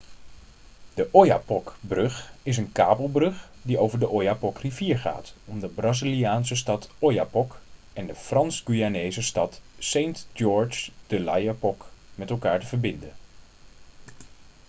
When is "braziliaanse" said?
5.67-6.55